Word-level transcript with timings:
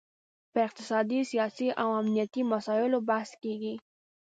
پر 0.51 0.61
اقتصادي، 0.67 1.19
سیاسي 1.31 1.67
او 1.81 1.87
امنیتي 1.99 2.41
مسایلو 2.53 2.99
بحث 3.09 3.31
کیږي 3.43 3.75